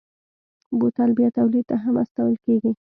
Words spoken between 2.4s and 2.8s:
کېږي.